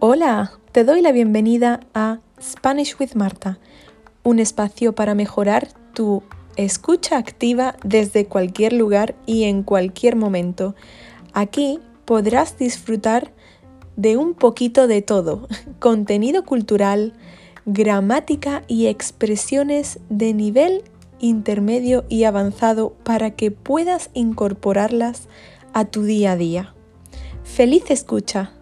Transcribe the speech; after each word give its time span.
Hola, 0.00 0.52
te 0.72 0.84
doy 0.84 1.02
la 1.02 1.12
bienvenida 1.12 1.80
a 1.92 2.20
Spanish 2.40 2.96
with 2.98 3.14
Marta, 3.14 3.58
un 4.22 4.38
espacio 4.38 4.94
para 4.94 5.14
mejorar 5.14 5.68
tu 5.92 6.22
escucha 6.56 7.18
activa 7.18 7.76
desde 7.84 8.24
cualquier 8.24 8.72
lugar 8.72 9.16
y 9.26 9.44
en 9.44 9.62
cualquier 9.62 10.16
momento. 10.16 10.74
Aquí 11.34 11.80
podrás 12.06 12.56
disfrutar 12.56 13.32
de 13.96 14.16
un 14.16 14.32
poquito 14.32 14.86
de 14.86 15.02
todo, 15.02 15.46
contenido 15.78 16.44
cultural, 16.46 17.12
gramática 17.66 18.62
y 18.66 18.86
expresiones 18.86 19.98
de 20.08 20.32
nivel 20.32 20.84
intermedio 21.20 22.04
y 22.08 22.24
avanzado 22.24 22.94
para 23.04 23.32
que 23.32 23.50
puedas 23.50 24.10
incorporarlas 24.14 25.28
a 25.72 25.84
tu 25.86 26.02
día 26.02 26.32
a 26.32 26.36
día. 26.36 26.74
¡Feliz 27.44 27.90
escucha! 27.90 28.52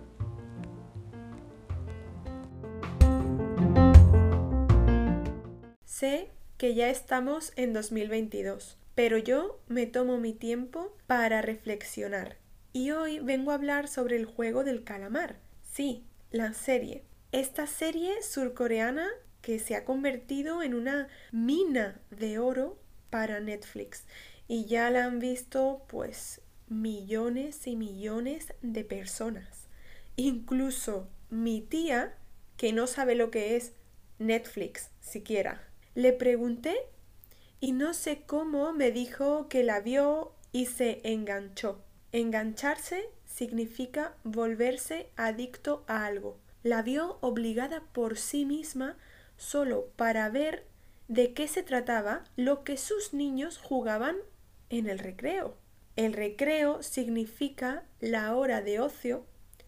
Sé 5.84 6.30
que 6.56 6.74
ya 6.74 6.90
estamos 6.90 7.52
en 7.56 7.72
2022, 7.72 8.78
pero 8.94 9.18
yo 9.18 9.60
me 9.66 9.86
tomo 9.86 10.18
mi 10.18 10.32
tiempo 10.32 10.94
para 11.06 11.42
reflexionar. 11.42 12.36
Y 12.72 12.90
hoy 12.90 13.18
vengo 13.20 13.50
a 13.50 13.54
hablar 13.54 13.88
sobre 13.88 14.16
el 14.16 14.26
juego 14.26 14.62
del 14.62 14.84
calamar. 14.84 15.36
Sí, 15.62 16.04
la 16.30 16.52
serie. 16.52 17.04
Esta 17.32 17.66
serie 17.66 18.22
surcoreana 18.22 19.08
que 19.46 19.60
se 19.60 19.76
ha 19.76 19.84
convertido 19.84 20.64
en 20.64 20.74
una 20.74 21.06
mina 21.30 22.00
de 22.10 22.40
oro 22.40 22.80
para 23.10 23.38
Netflix. 23.38 24.02
Y 24.48 24.64
ya 24.64 24.90
la 24.90 25.04
han 25.04 25.20
visto 25.20 25.84
pues 25.86 26.40
millones 26.66 27.68
y 27.68 27.76
millones 27.76 28.54
de 28.62 28.82
personas. 28.82 29.68
Incluso 30.16 31.06
mi 31.30 31.60
tía, 31.60 32.16
que 32.56 32.72
no 32.72 32.88
sabe 32.88 33.14
lo 33.14 33.30
que 33.30 33.54
es 33.54 33.74
Netflix 34.18 34.90
siquiera. 34.98 35.62
Le 35.94 36.12
pregunté 36.12 36.74
y 37.60 37.70
no 37.70 37.94
sé 37.94 38.22
cómo 38.26 38.72
me 38.72 38.90
dijo 38.90 39.46
que 39.46 39.62
la 39.62 39.78
vio 39.78 40.34
y 40.50 40.66
se 40.66 41.02
enganchó. 41.04 41.84
Engancharse 42.10 43.08
significa 43.24 44.16
volverse 44.24 45.08
adicto 45.14 45.84
a 45.86 46.04
algo. 46.04 46.36
La 46.64 46.82
vio 46.82 47.18
obligada 47.20 47.84
por 47.92 48.18
sí 48.18 48.44
misma 48.44 48.96
solo 49.36 49.88
para 49.96 50.28
ver 50.28 50.66
de 51.08 51.34
qué 51.34 51.48
se 51.48 51.62
trataba 51.62 52.24
lo 52.36 52.64
que 52.64 52.76
sus 52.76 53.12
niños 53.12 53.58
jugaban 53.58 54.16
en 54.70 54.88
el 54.88 54.98
recreo. 54.98 55.56
El 55.94 56.12
recreo 56.12 56.82
significa 56.82 57.84
la 58.00 58.34
hora 58.34 58.60
de 58.60 58.80
ocio, 58.80 59.24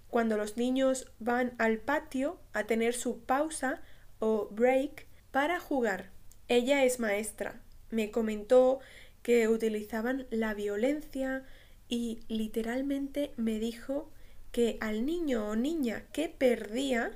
cuando 0.08 0.36
los 0.36 0.56
niños 0.56 1.10
van 1.18 1.54
al 1.58 1.78
patio 1.78 2.38
a 2.52 2.64
tener 2.64 2.94
su 2.94 3.20
pausa 3.20 3.82
o 4.18 4.48
break 4.50 5.06
para 5.30 5.60
jugar. 5.60 6.10
Ella 6.48 6.84
es 6.84 6.98
maestra. 6.98 7.60
Me 7.90 8.10
comentó 8.10 8.80
que 9.22 9.48
utilizaban 9.48 10.26
la 10.30 10.54
violencia 10.54 11.44
y 11.88 12.20
literalmente 12.28 13.32
me 13.36 13.58
dijo 13.58 14.10
que 14.52 14.78
al 14.80 15.04
niño 15.04 15.48
o 15.48 15.56
niña 15.56 16.06
que 16.12 16.28
perdía 16.28 17.12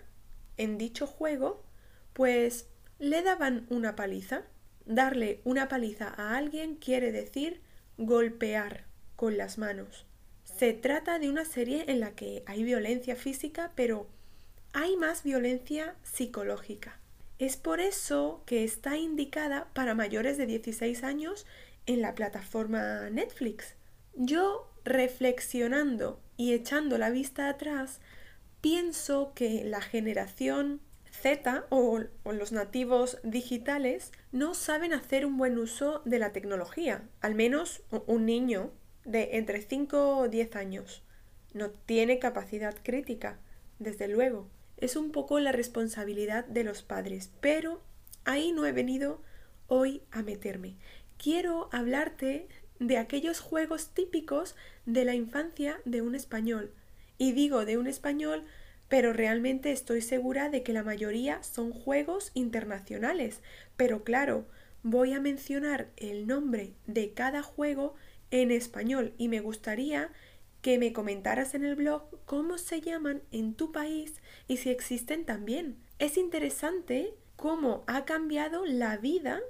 en 0.57 0.79
dicho 0.79 1.07
juego, 1.07 1.63
pues 2.13 2.67
le 2.99 3.23
daban 3.23 3.67
una 3.71 3.97
paliza. 3.97 4.43
Darle 4.85 5.41
una 5.45 5.69
paliza 5.69 6.09
a 6.09 6.37
alguien 6.37 6.77
quiere 6.77 7.13
decir 7.13 7.61
golpear 7.99 8.85
con 9.17 9.37
las 9.37 9.59
manos. 9.59 10.07
Se 10.45 10.73
trata 10.73 11.19
de 11.19 11.29
una 11.29 11.45
serie 11.45 11.85
en 11.89 12.01
la 12.01 12.13
que 12.13 12.43
hay 12.47 12.63
violencia 12.63 13.17
física, 13.17 13.73
pero 13.75 14.09
hay 14.73 14.97
más 14.97 15.23
violencia 15.23 15.95
psicológica. 16.03 16.99
Es 17.39 17.57
por 17.57 17.81
eso 17.81 18.43
que 18.47 18.65
está 18.65 18.97
indicada 18.97 19.69
para 19.75 19.95
mayores 19.95 20.39
de 20.39 20.47
16 20.47 21.03
años 21.03 21.47
en 21.87 22.01
la 22.01 22.15
plataforma 22.15 23.11
Netflix. 23.11 23.75
Yo, 24.15 24.71
reflexionando 24.85 26.21
y 26.37 26.53
echando 26.53 26.99
la 26.99 27.11
vista 27.11 27.49
atrás, 27.49 28.01
pienso 28.61 29.33
que 29.35 29.65
la 29.65 29.81
generación 29.81 30.81
Z 31.13 31.67
o, 31.69 32.01
los 32.25 32.53
nativos 32.53 33.19
digitales 33.23 34.13
no 34.33 34.55
saben 34.55 34.93
hacer 34.93 35.25
un 35.25 35.37
buen 35.37 35.59
uso 35.59 36.03
de 36.05 36.19
la 36.19 36.33
tecnología. 36.33 37.09
Al 37.21 37.35
menos 37.35 37.83
un 38.07 38.27
niño 38.27 38.73
de 39.05 39.37
entre 39.37 39.61
5 39.61 40.17
o 40.19 40.29
10 40.29 40.57
años 40.57 41.03
no 41.55 41.71
tiene 41.71 42.19
capacidad 42.19 42.75
crítica, 42.83 43.39
desde 43.79 44.09
luego 44.09 44.49
es 44.79 44.97
un 44.97 45.13
poco 45.13 45.39
la 45.39 45.53
responsabilidad 45.53 46.45
de 46.47 46.65
los 46.65 46.83
padres, 46.83 47.31
pero 47.41 47.81
ahí 48.25 48.51
no 48.51 48.67
he 48.67 48.73
venido 48.73 49.23
hoy 49.69 50.03
a 50.11 50.23
meterme. 50.23 50.77
Quiero 51.19 51.69
hablarte 51.71 52.49
de 52.81 52.99
aquellos 52.99 53.39
juegos 53.39 53.95
típicos 53.95 54.57
de 54.85 55.05
la 55.05 55.15
infancia 55.15 55.81
de 55.85 56.03
un 56.03 56.17
español. 56.17 56.73
Y 57.17 57.31
digo 57.31 57.65
de 57.65 57.79
un 57.79 57.87
español, 57.87 58.45
pero 58.93 59.15
realmente 59.15 59.73
estoy 59.73 60.03
segura 60.03 60.51
de 60.51 60.63
que 60.63 60.75
la 60.75 60.83
mayoría 60.83 61.43
son 61.43 61.73
juegos 61.73 62.31
internacionales. 62.35 63.41
Pero 63.75 64.05
claro, 64.05 64.47
voy 64.83 65.15
a 65.15 65.19
mencionar 65.19 65.89
el 65.97 66.27
nombre 66.27 66.75
de 66.87 67.15
cada 67.15 67.43
juego 67.43 67.95
en 68.31 68.51
español 68.51 69.15
y 69.17 69.29
me 69.29 69.41
gustaría 69.41 70.11
que 70.61 70.77
me 70.77 70.93
comentaras 70.93 71.55
en 71.55 71.65
el 71.65 71.75
blog 71.75 72.03
cómo 72.27 72.59
se 72.59 72.83
llaman 72.83 73.23
en 73.31 73.55
tu 73.55 73.73
país 73.73 74.21
y 74.47 74.59
si 74.59 74.69
existen 74.69 75.25
también. 75.25 75.79
Es 75.99 76.19
interesante 76.19 77.15
cómo 77.37 77.85
ha 77.87 78.05
cambiado 78.05 78.67
la 78.67 78.99
vida, 78.99 79.41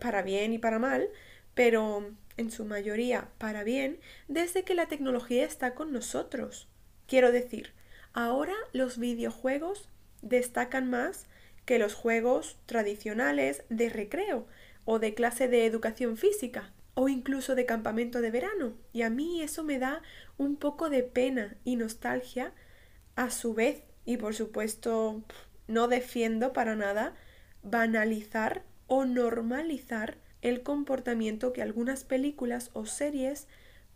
para 0.00 0.22
bien 0.22 0.54
y 0.54 0.58
para 0.58 0.80
mal, 0.80 1.08
pero 1.54 2.16
en 2.36 2.50
su 2.50 2.64
mayoría 2.64 3.28
para 3.38 3.62
bien, 3.62 4.00
desde 4.26 4.64
que 4.64 4.74
la 4.74 4.88
tecnología 4.88 5.44
está 5.44 5.76
con 5.76 5.92
nosotros. 5.92 6.66
Quiero 7.06 7.30
decir, 7.30 7.78
ahora 8.12 8.54
los 8.72 8.98
videojuegos 8.98 9.88
destacan 10.22 10.90
más 10.90 11.26
que 11.64 11.78
los 11.78 11.94
juegos 11.94 12.56
tradicionales 12.66 13.64
de 13.68 13.90
recreo 13.90 14.46
o 14.84 14.98
de 14.98 15.14
clase 15.14 15.48
de 15.48 15.66
educación 15.66 16.16
física 16.16 16.72
o 16.94 17.08
incluso 17.08 17.54
de 17.54 17.66
campamento 17.66 18.20
de 18.20 18.30
verano. 18.30 18.72
Y 18.92 19.02
a 19.02 19.10
mí 19.10 19.42
eso 19.42 19.62
me 19.62 19.78
da 19.78 20.02
un 20.36 20.56
poco 20.56 20.90
de 20.90 21.02
pena 21.02 21.56
y 21.64 21.76
nostalgia 21.76 22.52
a 23.14 23.30
su 23.30 23.54
vez. 23.54 23.82
Y 24.04 24.16
por 24.16 24.34
supuesto, 24.34 25.22
no 25.66 25.88
defiendo 25.88 26.52
para 26.52 26.74
nada 26.74 27.14
banalizar 27.62 28.62
o 28.86 29.04
normalizar 29.04 30.16
el 30.40 30.62
comportamiento 30.62 31.52
que 31.52 31.62
algunas 31.62 32.04
películas 32.04 32.70
o 32.72 32.86
series 32.86 33.46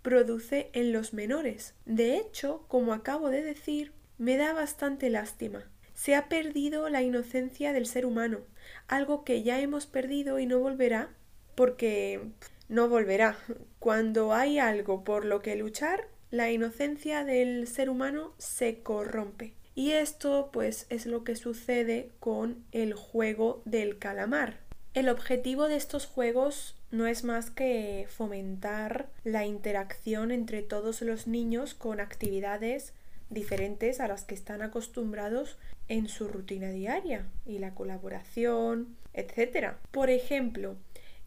produce 0.03 0.71
en 0.73 0.93
los 0.93 1.15
menores. 1.15 1.75
De 1.87 2.17
hecho, 2.19 2.65
como 2.69 2.93
acabo 2.93 3.31
de 3.31 3.43
decir, 3.43 3.93
me 4.19 4.37
da 4.37 4.53
bastante 4.53 5.11
lástima. 5.11 5.65
Se 5.95 6.15
ha 6.15 6.29
perdido 6.29 6.89
la 6.89 7.03
inocencia 7.03 7.73
del 7.73 7.87
ser 7.87 8.07
humano, 8.07 8.41
algo 8.89 9.25
que 9.25 9.43
ya 9.43 9.61
hemos 9.61 9.87
perdido 9.87 10.39
y 10.39 10.47
no 10.47 10.59
volverá 10.59 11.11
porque 11.55 12.21
no 12.69 12.89
volverá. 12.89 13.37
Cuando 13.79 14.33
hay 14.33 14.59
algo 14.59 15.05
por 15.05 15.25
lo 15.25 15.43
que 15.43 15.57
luchar, 15.57 16.09
la 16.31 16.51
inocencia 16.51 17.25
del 17.25 17.67
ser 17.67 17.91
humano 17.91 18.35
se 18.39 18.83
corrompe. 18.83 19.55
Y 19.75 19.93
esto 19.93 20.51
pues 20.53 20.87
es 20.91 21.07
lo 21.07 21.25
que 21.25 21.37
sucede 21.37 22.11
con 22.21 22.65
el 22.73 22.95
juego 22.95 23.63
del 23.65 23.99
calamar. 23.99 24.61
El 24.95 25.09
objetivo 25.09 25.69
de 25.69 25.77
estos 25.77 26.07
juegos 26.07 26.77
no 26.91 27.07
es 27.07 27.25
más 27.25 27.51
que 27.51 28.07
fomentar 28.11 29.09
la 29.25 29.47
interacción 29.47 30.31
entre 30.31 30.63
todos 30.63 31.01
los 31.01 31.27
niños 31.27 31.75
con 31.75 32.01
actividades 32.01 32.93
diferentes 33.33 34.01
a 34.01 34.09
las 34.09 34.25
que 34.25 34.35
están 34.35 34.63
acostumbrados 34.63 35.59
en 35.89 36.09
su 36.09 36.29
rutina 36.29 36.71
diaria 36.71 37.27
y 37.47 37.59
la 37.59 37.75
colaboración, 37.75 38.97
etc. 39.15 39.75
Por 39.91 40.11
ejemplo, 40.11 40.77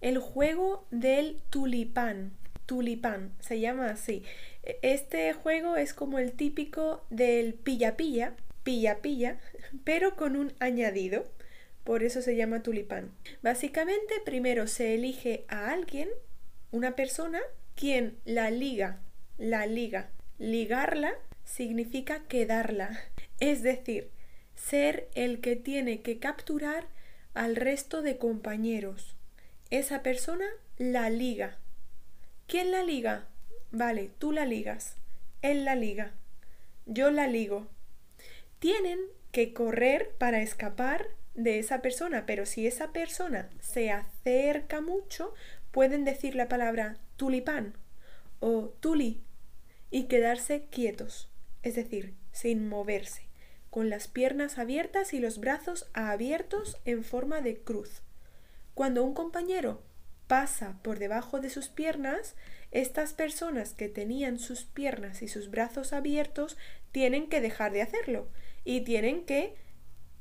el 0.01 0.19
juego 0.19 0.85
del 0.91 1.39
tulipán. 1.49 2.31
Tulipán, 2.65 3.31
se 3.39 3.59
llama 3.59 3.89
así. 3.89 4.23
Este 4.81 5.33
juego 5.33 5.77
es 5.77 5.93
como 5.93 6.17
el 6.17 6.31
típico 6.31 7.05
del 7.09 7.53
pilla-pilla, 7.53 8.33
pilla-pilla, 8.63 9.39
pero 9.83 10.15
con 10.15 10.35
un 10.35 10.53
añadido. 10.59 11.25
Por 11.83 12.03
eso 12.03 12.21
se 12.23 12.35
llama 12.35 12.63
tulipán. 12.63 13.11
Básicamente, 13.43 14.15
primero 14.25 14.65
se 14.65 14.95
elige 14.95 15.45
a 15.47 15.69
alguien, 15.71 16.09
una 16.71 16.95
persona, 16.95 17.39
quien 17.75 18.17
la 18.25 18.49
liga, 18.49 19.01
la 19.37 19.67
liga. 19.67 20.09
Ligarla 20.39 21.13
significa 21.45 22.23
quedarla, 22.27 22.99
es 23.39 23.63
decir, 23.63 24.11
ser 24.55 25.09
el 25.15 25.39
que 25.39 25.55
tiene 25.55 26.01
que 26.01 26.19
capturar 26.19 26.87
al 27.33 27.55
resto 27.55 28.01
de 28.01 28.17
compañeros 28.17 29.15
esa 29.69 30.03
persona 30.03 30.45
la 30.77 31.09
liga. 31.09 31.57
¿Quién 32.47 32.71
la 32.71 32.83
liga? 32.83 33.27
Vale, 33.71 34.11
tú 34.19 34.31
la 34.31 34.45
ligas, 34.45 34.97
él 35.41 35.65
la 35.65 35.75
liga, 35.75 36.11
yo 36.85 37.11
la 37.11 37.27
ligo. 37.27 37.67
Tienen 38.59 38.99
que 39.31 39.53
correr 39.53 40.15
para 40.17 40.41
escapar 40.41 41.07
de 41.33 41.59
esa 41.59 41.81
persona, 41.81 42.25
pero 42.25 42.45
si 42.45 42.67
esa 42.67 42.93
persona 42.93 43.49
se 43.59 43.91
acerca 43.91 44.81
mucho, 44.81 45.33
pueden 45.71 46.05
decir 46.05 46.35
la 46.35 46.47
palabra 46.47 46.97
tulipán 47.17 47.73
o 48.39 48.73
tuli 48.79 49.21
y 49.91 50.03
quedarse 50.03 50.67
quietos, 50.69 51.29
es 51.65 51.73
decir, 51.73 52.13
sin 52.31 52.69
moverse, 52.69 53.27
con 53.71 53.89
las 53.89 54.07
piernas 54.07 54.59
abiertas 54.59 55.13
y 55.13 55.19
los 55.19 55.39
brazos 55.39 55.89
abiertos 55.93 56.77
en 56.85 57.03
forma 57.03 57.41
de 57.41 57.57
cruz. 57.57 58.03
Cuando 58.75 59.03
un 59.03 59.15
compañero 59.15 59.81
pasa 60.27 60.79
por 60.83 60.99
debajo 60.99 61.39
de 61.39 61.49
sus 61.49 61.67
piernas, 61.69 62.35
estas 62.69 63.13
personas 63.13 63.73
que 63.73 63.89
tenían 63.89 64.37
sus 64.37 64.65
piernas 64.65 65.23
y 65.23 65.27
sus 65.27 65.49
brazos 65.49 65.91
abiertos 65.91 66.55
tienen 66.91 67.29
que 67.29 67.41
dejar 67.41 67.71
de 67.71 67.81
hacerlo 67.81 68.29
y 68.63 68.81
tienen 68.81 69.25
que 69.25 69.55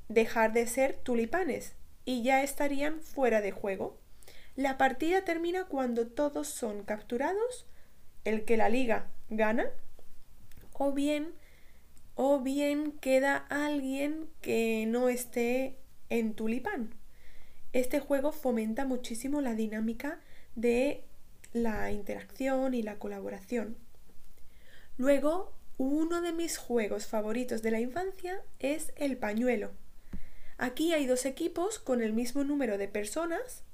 dejar 0.08 0.54
de 0.54 0.66
ser 0.66 0.94
tulipanes 0.94 1.74
y 2.06 2.22
ya 2.22 2.42
estarían 2.42 3.02
fuera 3.02 3.42
de 3.42 3.52
juego. 3.52 3.98
La 4.56 4.78
partida 4.78 5.26
termina 5.26 5.64
cuando 5.64 6.06
todos 6.06 6.48
son 6.48 6.84
capturados, 6.84 7.66
el 8.24 8.46
que 8.46 8.56
la 8.56 8.70
liga 8.70 9.10
gana, 9.28 9.70
o 10.74 10.92
bien, 10.92 11.32
o 12.14 12.40
bien 12.40 12.92
queda 12.92 13.36
alguien 13.48 14.28
que 14.42 14.84
no 14.86 15.08
esté 15.08 15.78
en 16.10 16.34
tulipán. 16.34 16.94
Este 17.72 17.98
juego 17.98 18.30
fomenta 18.30 18.84
muchísimo 18.84 19.40
la 19.40 19.54
dinámica 19.54 20.20
de 20.54 21.04
la 21.52 21.90
interacción 21.90 22.74
y 22.74 22.82
la 22.82 22.98
colaboración. 22.98 23.76
Luego, 24.96 25.52
uno 25.78 26.20
de 26.20 26.32
mis 26.32 26.56
juegos 26.56 27.06
favoritos 27.06 27.62
de 27.62 27.70
la 27.70 27.80
infancia 27.80 28.40
es 28.58 28.92
el 28.96 29.16
pañuelo. 29.16 29.72
Aquí 30.58 30.92
hay 30.92 31.06
dos 31.06 31.24
equipos 31.24 31.78
con 31.78 32.00
el 32.00 32.12
mismo 32.12 32.44
número 32.44 32.78
de 32.78 32.86
personas 32.86 33.64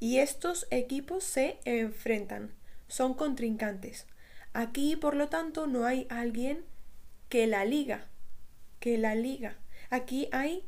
y 0.00 0.18
estos 0.18 0.66
equipos 0.70 1.22
se 1.22 1.58
enfrentan, 1.64 2.52
son 2.88 3.14
contrincantes. 3.14 4.06
Aquí, 4.54 4.96
por 4.96 5.16
lo 5.16 5.28
tanto, 5.28 5.66
no 5.66 5.84
hay 5.84 6.06
alguien 6.08 6.64
que 7.28 7.46
la 7.46 7.64
liga, 7.64 8.06
que 8.80 8.96
la 8.96 9.14
liga. 9.14 9.58
Aquí 9.90 10.28
hay 10.32 10.64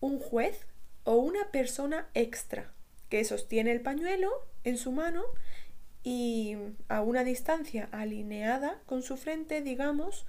un 0.00 0.18
juez 0.18 0.66
o 1.02 1.16
una 1.16 1.50
persona 1.50 2.08
extra 2.14 2.72
que 3.08 3.24
sostiene 3.24 3.72
el 3.72 3.80
pañuelo 3.80 4.30
en 4.62 4.78
su 4.78 4.92
mano 4.92 5.24
y 6.02 6.56
a 6.88 7.00
una 7.02 7.24
distancia 7.24 7.88
alineada 7.90 8.80
con 8.86 9.02
su 9.02 9.16
frente, 9.16 9.62
digamos, 9.62 10.26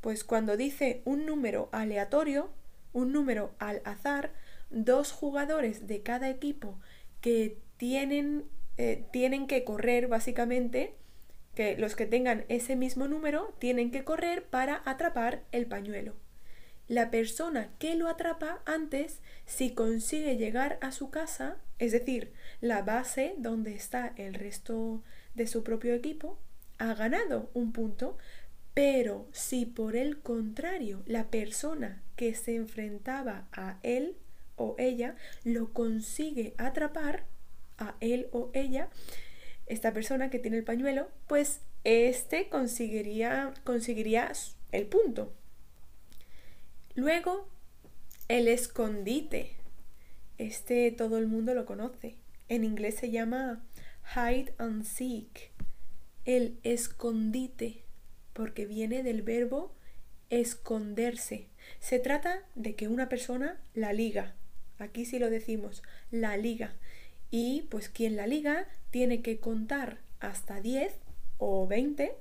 pues 0.00 0.22
cuando 0.22 0.56
dice 0.56 1.00
un 1.04 1.24
número 1.26 1.68
aleatorio, 1.72 2.50
un 2.92 3.12
número 3.12 3.54
al 3.58 3.80
azar, 3.84 4.32
dos 4.70 5.12
jugadores 5.12 5.86
de 5.86 6.02
cada 6.02 6.28
equipo 6.28 6.78
que 7.20 7.58
tienen, 7.76 8.44
eh, 8.76 9.06
tienen 9.12 9.46
que 9.46 9.64
correr 9.64 10.08
básicamente, 10.08 10.94
que 11.54 11.76
los 11.76 11.96
que 11.96 12.06
tengan 12.06 12.44
ese 12.48 12.76
mismo 12.76 13.08
número 13.08 13.54
tienen 13.58 13.90
que 13.90 14.04
correr 14.04 14.44
para 14.44 14.82
atrapar 14.84 15.42
el 15.52 15.66
pañuelo. 15.66 16.14
La 16.88 17.10
persona 17.10 17.70
que 17.78 17.94
lo 17.94 18.08
atrapa 18.08 18.60
antes, 18.66 19.20
si 19.46 19.70
consigue 19.70 20.36
llegar 20.36 20.78
a 20.80 20.92
su 20.92 21.10
casa, 21.10 21.56
es 21.78 21.92
decir, 21.92 22.32
la 22.60 22.82
base 22.82 23.34
donde 23.38 23.74
está 23.74 24.12
el 24.16 24.34
resto 24.34 25.02
de 25.34 25.46
su 25.46 25.62
propio 25.62 25.94
equipo, 25.94 26.38
ha 26.78 26.94
ganado 26.94 27.50
un 27.54 27.72
punto, 27.72 28.18
pero 28.74 29.26
si 29.32 29.66
por 29.66 29.96
el 29.96 30.20
contrario 30.20 31.02
la 31.06 31.30
persona 31.30 32.02
que 32.16 32.34
se 32.34 32.56
enfrentaba 32.56 33.46
a 33.52 33.78
él 33.82 34.16
o 34.56 34.74
ella 34.78 35.16
lo 35.44 35.72
consigue 35.72 36.54
atrapar 36.58 37.24
a 37.78 37.94
él 38.00 38.28
o 38.32 38.50
ella, 38.54 38.88
esta 39.66 39.92
persona 39.92 40.30
que 40.30 40.38
tiene 40.38 40.58
el 40.58 40.64
pañuelo, 40.64 41.08
pues 41.26 41.60
este 41.84 42.48
conseguiría, 42.48 43.54
conseguiría 43.64 44.32
el 44.70 44.86
punto. 44.86 45.32
Luego, 46.94 47.48
el 48.28 48.48
escondite. 48.48 49.56
Este 50.38 50.90
todo 50.90 51.18
el 51.18 51.26
mundo 51.26 51.54
lo 51.54 51.66
conoce. 51.66 52.16
En 52.48 52.64
inglés 52.64 52.96
se 52.96 53.10
llama 53.10 53.62
hide 54.14 54.54
and 54.58 54.84
seek. 54.84 55.52
El 56.24 56.58
escondite, 56.62 57.84
porque 58.32 58.66
viene 58.66 59.02
del 59.02 59.22
verbo 59.22 59.74
esconderse. 60.30 61.48
Se 61.80 61.98
trata 61.98 62.42
de 62.54 62.74
que 62.74 62.88
una 62.88 63.08
persona 63.08 63.60
la 63.74 63.92
liga. 63.92 64.34
Aquí 64.78 65.04
sí 65.04 65.18
lo 65.18 65.30
decimos, 65.30 65.82
la 66.10 66.36
liga. 66.36 66.74
Y 67.32 67.62
pues 67.70 67.88
quien 67.88 68.14
la 68.14 68.26
liga 68.26 68.68
tiene 68.90 69.22
que 69.22 69.40
contar 69.40 70.00
hasta 70.20 70.60
10 70.60 70.92
o 71.38 71.66
20 71.66 72.14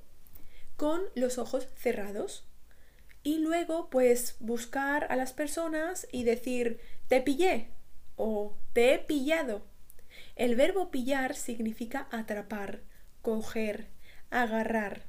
con 0.78 1.02
los 1.16 1.38
ojos 1.38 1.68
cerrados. 1.76 2.48
Y 3.22 3.40
luego 3.40 3.90
pues 3.90 4.38
buscar 4.40 5.06
a 5.12 5.18
las 5.18 5.34
personas 5.34 6.08
y 6.14 6.24
decir 6.24 6.80
te 7.10 7.20
pillé 7.22 7.68
o 8.16 8.56
te 8.72 8.94
he 8.94 9.00
pillado. 9.00 9.64
El 10.38 10.56
verbo 10.56 10.92
pillar 10.92 11.36
significa 11.36 12.08
atrapar, 12.10 12.80
coger, 13.22 13.88
agarrar. 14.30 15.08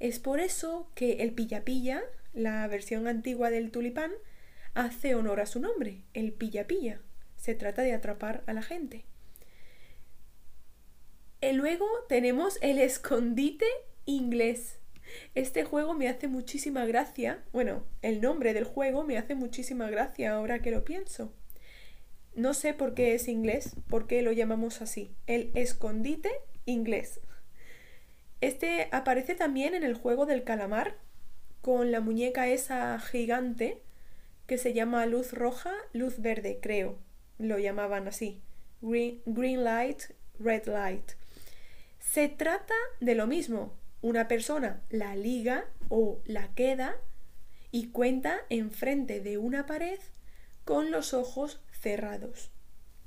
Es 0.00 0.20
por 0.20 0.40
eso 0.40 0.90
que 0.94 1.22
el 1.22 1.32
pilla-pilla, 1.32 2.02
la 2.32 2.66
versión 2.66 3.06
antigua 3.08 3.50
del 3.50 3.70
tulipán, 3.70 4.10
hace 4.72 5.14
honor 5.14 5.40
a 5.40 5.46
su 5.46 5.60
nombre, 5.60 6.02
el 6.14 6.32
pilla-pilla. 6.32 7.02
Se 7.36 7.54
trata 7.54 7.82
de 7.82 7.92
atrapar 7.92 8.42
a 8.46 8.54
la 8.54 8.62
gente. 8.62 9.04
Y 11.44 11.52
luego 11.52 11.86
tenemos 12.08 12.58
el 12.62 12.78
escondite 12.78 13.66
inglés. 14.06 14.78
Este 15.34 15.62
juego 15.62 15.92
me 15.92 16.08
hace 16.08 16.26
muchísima 16.26 16.86
gracia. 16.86 17.44
Bueno, 17.52 17.84
el 18.00 18.22
nombre 18.22 18.54
del 18.54 18.64
juego 18.64 19.04
me 19.04 19.18
hace 19.18 19.34
muchísima 19.34 19.90
gracia 19.90 20.32
ahora 20.32 20.62
que 20.62 20.70
lo 20.70 20.86
pienso. 20.86 21.34
No 22.34 22.54
sé 22.54 22.72
por 22.72 22.94
qué 22.94 23.14
es 23.14 23.28
inglés, 23.28 23.76
por 23.90 24.06
qué 24.06 24.22
lo 24.22 24.32
llamamos 24.32 24.80
así. 24.80 25.14
El 25.26 25.50
escondite 25.54 26.30
inglés. 26.64 27.20
Este 28.40 28.88
aparece 28.90 29.34
también 29.34 29.74
en 29.74 29.82
el 29.82 29.92
juego 29.92 30.24
del 30.24 30.44
calamar, 30.44 30.96
con 31.60 31.92
la 31.92 32.00
muñeca 32.00 32.48
esa 32.48 32.98
gigante 33.00 33.82
que 34.46 34.56
se 34.56 34.72
llama 34.72 35.04
luz 35.04 35.34
roja, 35.34 35.74
luz 35.92 36.20
verde, 36.20 36.58
creo. 36.62 36.96
Lo 37.36 37.58
llamaban 37.58 38.08
así. 38.08 38.40
Green, 38.80 39.20
green 39.26 39.62
light, 39.62 40.04
red 40.38 40.64
light. 40.66 41.12
Se 42.12 42.28
trata 42.28 42.74
de 43.00 43.14
lo 43.14 43.26
mismo. 43.26 43.72
Una 44.00 44.28
persona 44.28 44.82
la 44.90 45.16
liga 45.16 45.64
o 45.88 46.20
la 46.26 46.54
queda 46.54 46.96
y 47.72 47.88
cuenta 47.88 48.38
enfrente 48.50 49.20
de 49.20 49.36
una 49.36 49.66
pared 49.66 49.98
con 50.64 50.90
los 50.90 51.12
ojos 51.12 51.60
cerrados. 51.72 52.50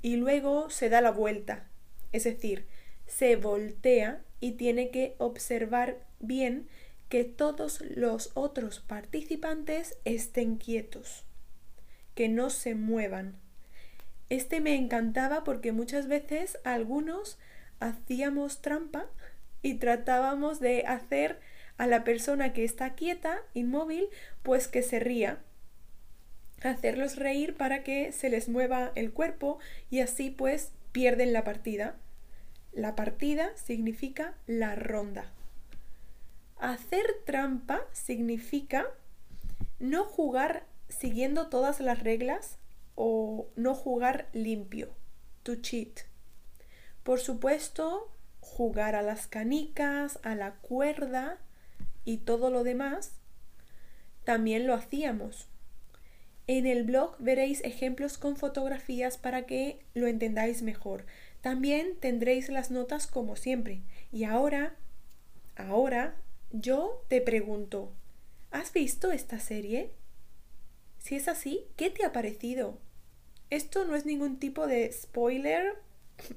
Y 0.02 0.16
luego 0.16 0.68
se 0.68 0.90
da 0.90 1.00
la 1.00 1.10
vuelta, 1.10 1.68
es 2.12 2.24
decir, 2.24 2.66
se 3.06 3.36
voltea 3.36 4.22
y 4.40 4.52
tiene 4.52 4.90
que 4.90 5.14
observar 5.18 6.06
bien 6.20 6.68
que 7.08 7.24
todos 7.24 7.80
los 7.80 8.30
otros 8.34 8.80
participantes 8.80 9.96
estén 10.04 10.56
quietos, 10.56 11.24
que 12.14 12.28
no 12.28 12.50
se 12.50 12.74
muevan. 12.74 13.38
Este 14.28 14.60
me 14.60 14.74
encantaba 14.74 15.42
porque 15.42 15.72
muchas 15.72 16.06
veces 16.06 16.58
algunos 16.64 17.38
hacíamos 17.80 18.60
trampa 18.60 19.06
y 19.62 19.74
tratábamos 19.74 20.60
de 20.60 20.84
hacer 20.86 21.40
a 21.76 21.86
la 21.86 22.04
persona 22.04 22.52
que 22.52 22.64
está 22.64 22.94
quieta, 22.94 23.42
inmóvil, 23.54 24.08
pues 24.42 24.68
que 24.68 24.82
se 24.82 24.98
ría. 24.98 25.38
Hacerlos 26.62 27.16
reír 27.16 27.56
para 27.56 27.84
que 27.84 28.10
se 28.12 28.30
les 28.30 28.48
mueva 28.48 28.90
el 28.96 29.12
cuerpo 29.12 29.58
y 29.90 30.00
así 30.00 30.30
pues 30.30 30.72
pierden 30.90 31.32
la 31.32 31.44
partida. 31.44 31.96
La 32.72 32.96
partida 32.96 33.56
significa 33.56 34.34
la 34.46 34.74
ronda. 34.74 35.32
Hacer 36.58 37.06
trampa 37.24 37.82
significa 37.92 38.86
no 39.78 40.04
jugar 40.04 40.64
siguiendo 40.88 41.48
todas 41.48 41.78
las 41.78 42.02
reglas 42.02 42.58
o 42.96 43.46
no 43.54 43.74
jugar 43.74 44.28
limpio. 44.32 44.90
To 45.44 45.54
cheat. 45.56 46.07
Por 47.08 47.20
supuesto, 47.20 48.12
jugar 48.40 48.94
a 48.94 49.00
las 49.00 49.26
canicas, 49.26 50.18
a 50.24 50.34
la 50.34 50.56
cuerda 50.56 51.38
y 52.04 52.18
todo 52.18 52.50
lo 52.50 52.64
demás, 52.64 53.12
también 54.24 54.66
lo 54.66 54.74
hacíamos. 54.74 55.48
En 56.46 56.66
el 56.66 56.84
blog 56.84 57.16
veréis 57.18 57.64
ejemplos 57.64 58.18
con 58.18 58.36
fotografías 58.36 59.16
para 59.16 59.46
que 59.46 59.80
lo 59.94 60.06
entendáis 60.06 60.60
mejor. 60.60 61.06
También 61.40 61.96
tendréis 61.98 62.50
las 62.50 62.70
notas 62.70 63.06
como 63.06 63.36
siempre. 63.36 63.80
Y 64.12 64.24
ahora, 64.24 64.76
ahora, 65.56 66.14
yo 66.52 67.06
te 67.08 67.22
pregunto, 67.22 67.90
¿has 68.50 68.70
visto 68.74 69.12
esta 69.12 69.40
serie? 69.40 69.94
Si 70.98 71.16
es 71.16 71.26
así, 71.26 71.68
¿qué 71.76 71.88
te 71.88 72.04
ha 72.04 72.12
parecido? 72.12 72.76
Esto 73.48 73.86
no 73.86 73.96
es 73.96 74.04
ningún 74.04 74.38
tipo 74.38 74.66
de 74.66 74.92
spoiler, 74.92 75.87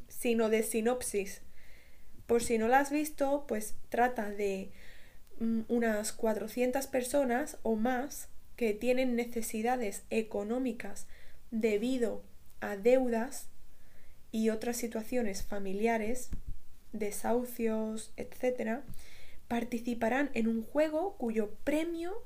sino 0.08 0.50
de 0.50 0.64
sinopsis. 0.64 1.42
Por 2.28 2.44
si 2.44 2.58
no 2.58 2.68
la 2.68 2.80
has 2.80 2.92
visto, 2.92 3.46
pues 3.48 3.76
trata 3.90 4.30
de 4.30 4.72
mm, 5.40 5.62
unas 5.68 6.12
400 6.14 6.88
personas 6.88 7.58
o 7.64 7.76
más 7.76 8.30
que 8.56 8.74
tienen 8.74 9.16
necesidades 9.16 10.04
económicas 10.10 11.08
debido 11.50 12.24
a 12.60 12.78
deudas 12.78 13.48
y 14.32 14.50
otras 14.50 14.78
situaciones 14.78 15.44
familiares, 15.44 16.30
desahucios, 16.94 18.14
etc., 18.18 18.82
participarán 19.48 20.30
en 20.34 20.48
un 20.48 20.64
juego 20.64 21.18
cuyo 21.18 21.52
premio 21.64 22.24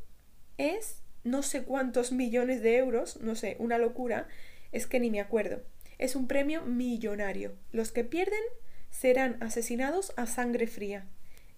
es 0.57 0.97
no 1.24 1.41
sé 1.41 1.63
cuántos 1.63 2.12
millones 2.12 2.62
de 2.62 2.77
euros, 2.77 3.19
no 3.21 3.35
sé, 3.35 3.55
una 3.59 3.79
locura, 3.79 4.27
es 4.71 4.85
que 4.85 5.00
ni 5.00 5.09
me 5.09 5.19
acuerdo. 5.19 5.63
Es 5.97 6.15
un 6.15 6.27
premio 6.27 6.61
millonario. 6.63 7.55
Los 7.71 7.91
que 7.91 8.03
pierden 8.03 8.41
serán 8.89 9.37
asesinados 9.41 10.13
a 10.17 10.25
sangre 10.25 10.67
fría. 10.67 11.07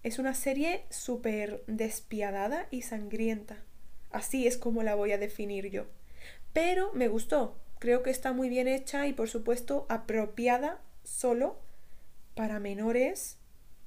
Es 0.02 0.18
una 0.18 0.34
serie 0.34 0.84
súper 0.90 1.64
despiadada 1.66 2.68
y 2.70 2.82
sangrienta. 2.82 3.64
Así 4.10 4.46
es 4.46 4.56
como 4.56 4.82
la 4.82 4.94
voy 4.94 5.12
a 5.12 5.18
definir 5.18 5.70
yo. 5.70 5.86
Pero 6.52 6.92
me 6.94 7.08
gustó. 7.08 7.58
Creo 7.78 8.02
que 8.02 8.10
está 8.10 8.32
muy 8.32 8.48
bien 8.48 8.68
hecha 8.68 9.06
y 9.06 9.12
por 9.12 9.28
supuesto 9.28 9.86
apropiada 9.88 10.80
solo 11.04 11.60
para 12.34 12.58
menores 12.58 13.38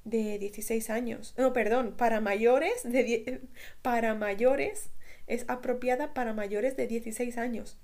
de 0.04 0.38
16 0.38 0.90
años. 0.90 1.34
No, 1.36 1.52
perdón, 1.52 1.94
para 1.96 2.20
mayores 2.20 2.82
de 2.84 3.42
para 3.82 4.14
mayores 4.14 4.90
es 5.26 5.44
apropiada 5.48 6.14
para 6.14 6.32
mayores 6.32 6.76
de 6.76 6.86
16 6.86 7.38
años. 7.38 7.78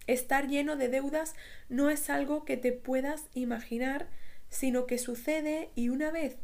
estar 0.08 0.48
lleno 0.48 0.76
de 0.76 0.90
deudas 0.90 1.36
no 1.70 1.90
es 1.90 2.10
algo 2.10 2.46
que 2.46 2.58
te 2.58 2.72
puedas 2.72 3.26
imaginar, 3.34 4.08
sino 4.50 4.86
que 4.86 4.98
sucede 4.98 5.70
y 5.76 5.90
una 5.90 6.12
vez 6.12 6.38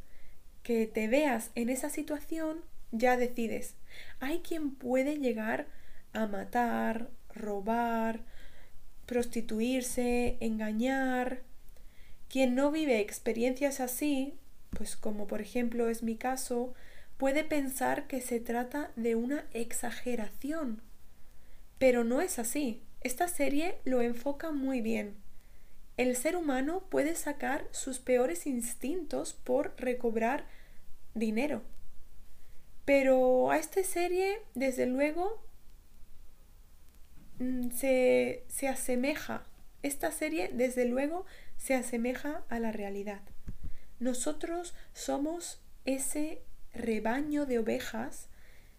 que 0.63 0.87
te 0.87 1.07
veas 1.07 1.51
en 1.55 1.69
esa 1.69 1.89
situación, 1.89 2.63
ya 2.91 3.17
decides. 3.17 3.75
Hay 4.19 4.39
quien 4.39 4.75
puede 4.75 5.17
llegar 5.17 5.67
a 6.13 6.25
matar, 6.27 7.09
robar, 7.33 8.21
prostituirse, 9.05 10.37
engañar. 10.39 11.41
Quien 12.29 12.55
no 12.55 12.71
vive 12.71 12.99
experiencias 12.99 13.79
así, 13.79 14.35
pues 14.71 14.95
como 14.95 15.27
por 15.27 15.41
ejemplo 15.41 15.89
es 15.89 16.03
mi 16.03 16.15
caso, 16.15 16.73
puede 17.19 17.43
pensar 17.43 18.07
que 18.07 18.19
se 18.19 18.39
trata 18.39 18.91
de 18.95 19.13
una 19.13 19.45
exageración. 19.53 20.81
Pero 21.77 22.03
no 22.03 22.21
es 22.21 22.39
así. 22.39 22.81
Esta 23.01 23.27
serie 23.27 23.77
lo 23.85 24.01
enfoca 24.01 24.49
muy 24.51 24.81
bien. 24.81 25.15
El 25.97 26.15
ser 26.15 26.35
humano 26.35 26.87
puede 26.89 27.15
sacar 27.15 27.67
sus 27.69 27.99
peores 27.99 28.47
instintos 28.47 29.33
por 29.33 29.75
recobrar 29.77 30.45
dinero. 31.13 31.61
Pero 32.85 33.51
a 33.51 33.57
esta 33.57 33.83
serie, 33.83 34.39
desde 34.55 34.87
luego, 34.87 35.43
Mm, 37.39 37.71
se, 37.71 38.43
se 38.49 38.67
asemeja, 38.67 39.45
esta 39.81 40.11
serie 40.11 40.49
desde 40.53 40.85
luego 40.85 41.25
se 41.57 41.73
asemeja 41.73 42.43
a 42.49 42.59
la 42.59 42.71
realidad. 42.73 43.21
Nosotros 43.99 44.75
somos 44.93 45.61
ese 45.85 46.41
rebaño 46.73 47.45
de 47.45 47.59
ovejas 47.59 48.27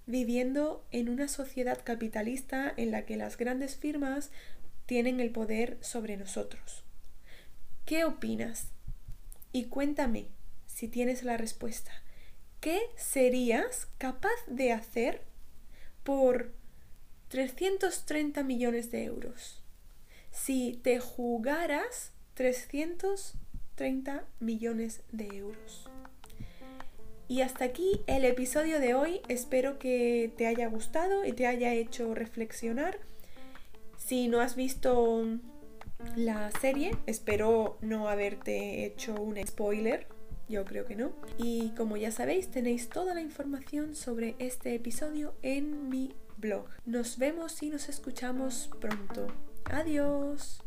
viviendo 0.06 0.84
en 0.90 1.08
una 1.08 1.28
sociedad 1.28 1.80
capitalista 1.84 2.72
en 2.76 2.90
la 2.90 3.04
que 3.06 3.16
las 3.16 3.36
grandes 3.36 3.76
firmas 3.76 4.30
tienen 4.86 5.20
el 5.20 5.30
poder 5.30 5.78
sobre 5.80 6.16
nosotros. 6.16 6.84
¿Qué 7.84 8.04
opinas? 8.04 8.68
Y 9.52 9.66
cuéntame 9.66 10.26
si 10.66 10.88
tienes 10.88 11.22
la 11.22 11.36
respuesta. 11.36 11.92
¿Qué 12.60 12.80
serías 12.96 13.88
capaz 13.98 14.36
de 14.46 14.72
hacer 14.72 15.22
por 16.02 16.52
330 17.28 18.42
millones 18.42 18.90
de 18.90 19.04
euros. 19.04 19.62
Si 20.32 20.80
te 20.82 20.98
jugaras 20.98 22.12
330 22.34 24.24
millones 24.40 25.02
de 25.12 25.26
euros. 25.36 25.88
Y 27.30 27.42
hasta 27.42 27.64
aquí 27.64 28.00
el 28.08 28.24
episodio 28.24 28.80
de 28.80 28.94
hoy. 28.94 29.20
Espero 29.28 29.78
que 29.78 30.32
te 30.36 30.48
haya 30.48 30.66
gustado 30.66 31.24
y 31.24 31.30
te 31.30 31.46
haya 31.46 31.72
hecho 31.74 32.12
reflexionar. 32.12 32.98
Si 33.96 34.26
no 34.26 34.40
has 34.40 34.56
visto 34.56 35.24
la 36.16 36.50
serie, 36.50 36.90
espero 37.06 37.78
no 37.82 38.08
haberte 38.08 38.84
hecho 38.84 39.14
un 39.14 39.36
spoiler. 39.46 40.08
Yo 40.48 40.64
creo 40.64 40.86
que 40.86 40.96
no. 40.96 41.12
Y 41.38 41.70
como 41.76 41.96
ya 41.96 42.10
sabéis, 42.10 42.50
tenéis 42.50 42.88
toda 42.88 43.14
la 43.14 43.20
información 43.20 43.94
sobre 43.94 44.34
este 44.40 44.74
episodio 44.74 45.32
en 45.42 45.88
mi 45.88 46.12
blog. 46.36 46.66
Nos 46.84 47.16
vemos 47.16 47.62
y 47.62 47.70
nos 47.70 47.88
escuchamos 47.88 48.70
pronto. 48.80 49.28
Adiós. 49.66 50.60